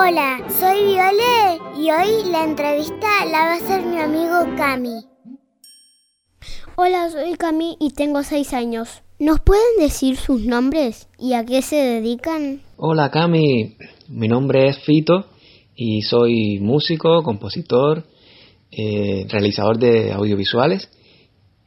[0.00, 5.04] Hola, soy Viole y hoy la entrevista la va a hacer mi amigo Cami.
[6.76, 9.02] Hola, soy Cami y tengo 6 años.
[9.18, 12.62] ¿Nos pueden decir sus nombres y a qué se dedican?
[12.76, 13.76] Hola Cami,
[14.06, 15.26] mi nombre es Fito
[15.74, 18.04] y soy músico, compositor,
[18.70, 20.88] eh, realizador de audiovisuales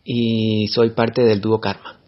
[0.06, 2.00] y soy parte del dúo Karma.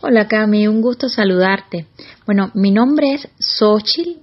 [0.00, 1.88] Hola Cami, un gusto saludarte.
[2.24, 4.21] Bueno, mi nombre es Xochil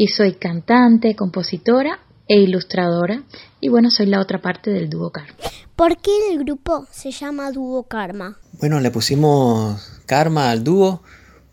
[0.00, 3.22] y soy cantante, compositora e ilustradora
[3.60, 5.34] y bueno, soy la otra parte del dúo Karma.
[5.76, 8.38] ¿Por qué el grupo se llama Dúo Karma?
[8.58, 11.02] Bueno, le pusimos Karma al dúo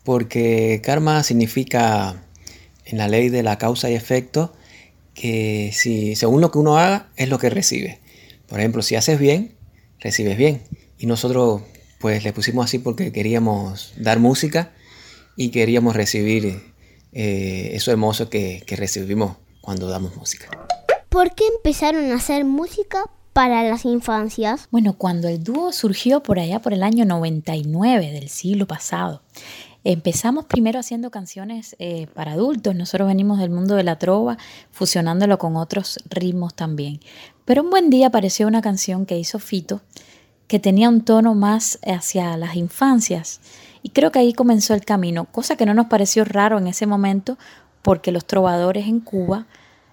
[0.02, 2.24] porque Karma significa
[2.86, 4.54] en la ley de la causa y efecto
[5.12, 8.00] que si según lo que uno haga es lo que recibe.
[8.46, 9.56] Por ejemplo, si haces bien,
[10.00, 10.62] recibes bien.
[10.96, 11.60] Y nosotros
[12.00, 14.72] pues le pusimos así porque queríamos dar música
[15.36, 16.67] y queríamos recibir
[17.12, 20.48] eh, eso hermoso que, que recibimos cuando damos música.
[21.08, 24.68] ¿Por qué empezaron a hacer música para las infancias?
[24.70, 29.22] Bueno, cuando el dúo surgió por allá por el año 99 del siglo pasado,
[29.84, 32.74] empezamos primero haciendo canciones eh, para adultos.
[32.74, 34.38] Nosotros venimos del mundo de la trova,
[34.70, 37.00] fusionándolo con otros ritmos también.
[37.44, 39.80] Pero un buen día apareció una canción que hizo Fito
[40.48, 43.40] que tenía un tono más hacia las infancias.
[43.88, 46.84] Y creo que ahí comenzó el camino, cosa que no nos pareció raro en ese
[46.84, 47.38] momento,
[47.80, 49.46] porque los trovadores en Cuba,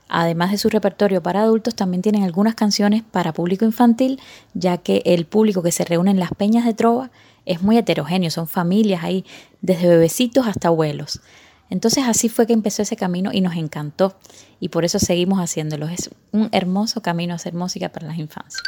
[0.10, 4.20] además de su repertorio para adultos, también tienen algunas canciones para público infantil,
[4.54, 7.10] ya que el público que se reúne en las peñas de trova
[7.46, 9.24] es muy heterogéneo, son familias ahí,
[9.62, 11.22] desde bebecitos hasta abuelos.
[11.70, 14.18] Entonces así fue que empezó ese camino y nos encantó
[14.60, 15.88] y por eso seguimos haciéndolo.
[15.88, 18.62] Es un hermoso camino hacer música para las infancias.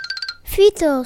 [0.45, 1.03] Fito,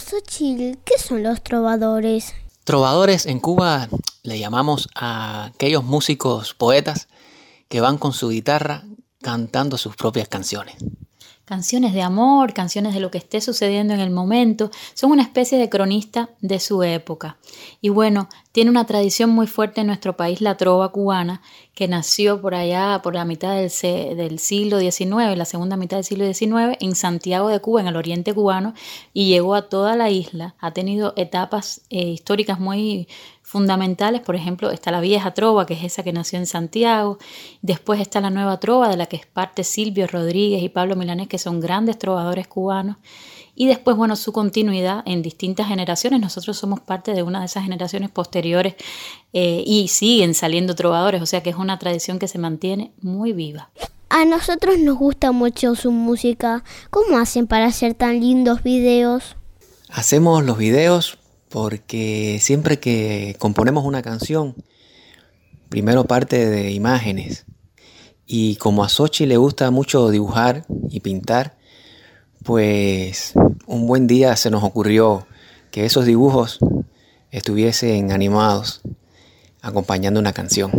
[0.85, 2.35] ¿qué son los trovadores?
[2.63, 3.89] Trovadores en Cuba
[4.23, 7.07] le llamamos a aquellos músicos poetas
[7.69, 8.83] que van con su guitarra
[9.21, 10.75] cantando sus propias canciones
[11.51, 15.57] canciones de amor, canciones de lo que esté sucediendo en el momento, son una especie
[15.57, 17.39] de cronista de su época.
[17.81, 21.41] Y bueno, tiene una tradición muy fuerte en nuestro país, la trova cubana,
[21.73, 23.69] que nació por allá, por la mitad del,
[24.39, 28.33] siglo XIX, la segunda mitad del siglo XIX, en Santiago de Cuba, en el oriente
[28.33, 28.73] cubano,
[29.11, 30.55] y llegó a toda la isla.
[30.57, 33.09] Ha tenido etapas eh, históricas muy
[33.51, 37.17] fundamentales, por ejemplo, está la vieja trova, que es esa que nació en Santiago,
[37.61, 41.27] después está la nueva trova, de la que es parte Silvio Rodríguez y Pablo Milanés,
[41.27, 42.95] que son grandes trovadores cubanos,
[43.53, 47.63] y después, bueno, su continuidad en distintas generaciones, nosotros somos parte de una de esas
[47.63, 48.75] generaciones posteriores
[49.33, 53.33] eh, y siguen saliendo trovadores, o sea que es una tradición que se mantiene muy
[53.33, 53.69] viva.
[54.07, 56.63] A nosotros nos gusta mucho su música.
[56.89, 59.35] ¿Cómo hacen para hacer tan lindos videos?
[59.89, 61.17] Hacemos los videos
[61.51, 64.55] porque siempre que componemos una canción,
[65.69, 67.45] primero parte de imágenes.
[68.25, 71.57] Y como a Sochi le gusta mucho dibujar y pintar,
[72.43, 73.33] pues
[73.67, 75.27] un buen día se nos ocurrió
[75.71, 76.59] que esos dibujos
[77.31, 78.81] estuviesen animados
[79.61, 80.71] acompañando una canción.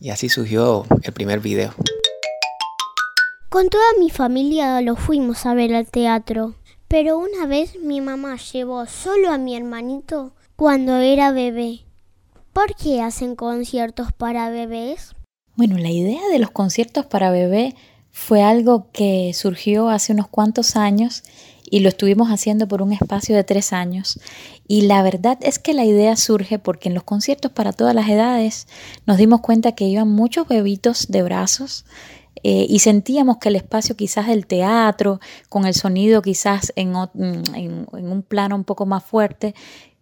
[0.00, 1.74] Y así surgió el primer video.
[3.48, 6.54] Con toda mi familia lo fuimos a ver al teatro.
[6.88, 11.80] Pero una vez mi mamá llevó solo a mi hermanito cuando era bebé.
[12.52, 15.14] ¿Por qué hacen conciertos para bebés?
[15.56, 17.74] Bueno, la idea de los conciertos para bebé
[18.12, 21.24] fue algo que surgió hace unos cuantos años
[21.68, 24.20] y lo estuvimos haciendo por un espacio de tres años.
[24.68, 28.08] Y la verdad es que la idea surge porque en los conciertos para todas las
[28.08, 28.68] edades
[29.06, 31.84] nos dimos cuenta que iban muchos bebitos de brazos
[32.48, 35.18] eh, y sentíamos que el espacio quizás del teatro,
[35.48, 39.52] con el sonido quizás en, un plano un poco más fuerte,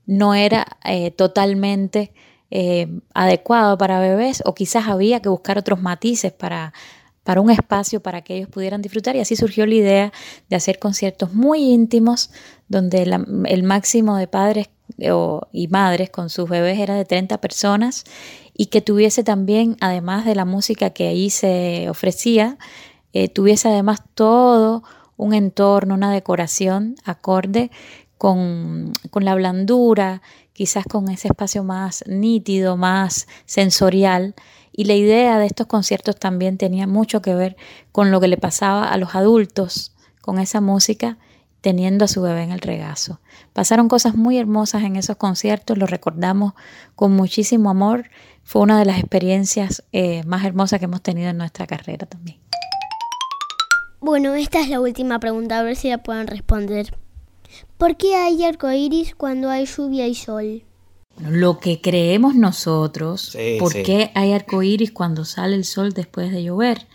[0.05, 2.12] no era eh, totalmente
[2.50, 6.75] eh, adecuado para bebés o quizás había que buscar otros matices para,
[7.24, 10.12] para un espacio para que ellos pudieran disfrutar y así surgió la idea
[10.48, 12.30] de hacer conciertos muy íntimos
[12.68, 14.68] donde el máximo de padres
[15.52, 18.04] y madres con sus bebés era de 30 personas
[18.52, 22.58] y que tuviese también, además de la música que ahí se ofrecía,
[23.12, 24.84] eh, tuviese además todo
[25.16, 27.70] un entorno, una decoración acorde
[28.18, 30.22] con, con la blandura,
[30.54, 34.34] quizás con ese espacio más nítido, más sensorial.
[34.72, 37.56] Y la idea de estos conciertos también tenía mucho que ver
[37.92, 39.92] con lo que le pasaba a los adultos
[40.22, 41.18] con esa música
[41.60, 43.21] teniendo a su bebé en el regazo.
[43.53, 46.53] Pasaron cosas muy hermosas en esos conciertos, los recordamos
[46.95, 48.10] con muchísimo amor.
[48.42, 52.39] Fue una de las experiencias eh, más hermosas que hemos tenido en nuestra carrera también.
[54.01, 56.95] Bueno, esta es la última pregunta, a ver si la pueden responder.
[57.78, 60.65] ¿Por qué hay arcoíris cuando hay lluvia y sol?
[61.18, 66.86] Lo que creemos nosotros, ¿por qué hay arcoíris cuando sale el sol después de llover?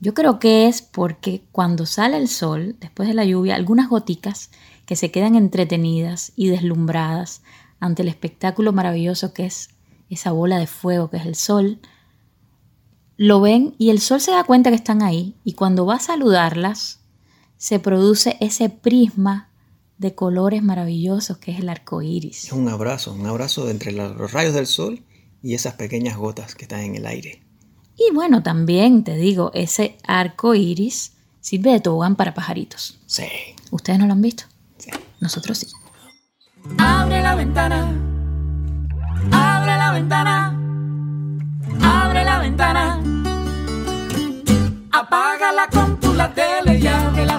[0.00, 4.50] Yo creo que es porque cuando sale el sol, después de la lluvia, algunas goticas
[4.86, 7.42] que se quedan entretenidas y deslumbradas
[7.78, 9.68] ante el espectáculo maravilloso que es
[10.08, 11.78] esa bola de fuego que es el sol,
[13.16, 16.00] lo ven y el sol se da cuenta que están ahí y cuando va a
[16.00, 17.00] saludarlas
[17.56, 19.51] se produce ese prisma
[20.02, 22.44] de colores maravillosos que es el arco iris.
[22.44, 25.02] Es un abrazo, un abrazo entre los rayos del sol
[25.42, 27.42] y esas pequeñas gotas que están en el aire.
[27.96, 32.98] Y bueno, también te digo, ese arco iris sirve de tobogán para pajaritos.
[33.06, 33.24] Sí.
[33.70, 34.44] ¿Ustedes no lo han visto?
[34.76, 34.90] Sí.
[35.20, 35.68] Nosotros sí.
[36.78, 37.90] Abre la ventana,
[39.32, 40.60] abre la ventana,
[41.82, 43.02] abre la ventana.
[44.92, 47.31] Apaga la compu, la tele y abre la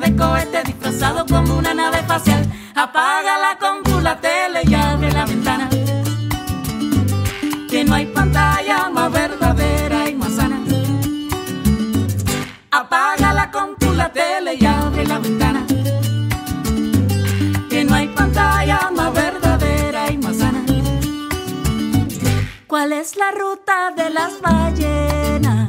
[0.00, 2.42] de cohete disfrazado como una nave espacial.
[2.74, 5.68] Apaga la compu, la tele y abre la ventana.
[7.68, 10.58] Que no hay pantalla más verdadera y más sana.
[12.70, 15.66] Apaga la compu, la tele y abre la ventana.
[17.68, 20.62] Que no hay pantalla más verdadera y más sana.
[22.66, 25.59] ¿Cuál es la ruta de las ballenas?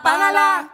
[0.00, 0.69] Apágala.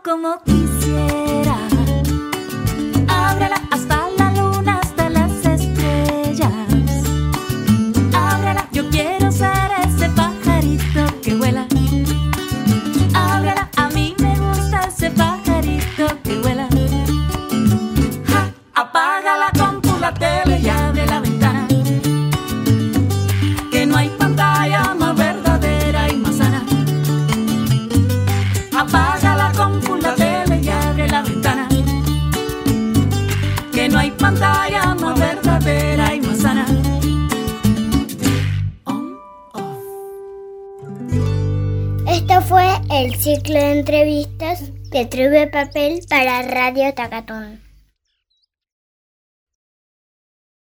[0.00, 1.21] Como quisiera.
[43.22, 47.60] Ciclo de entrevistas de Trube Papel para Radio Tacatón.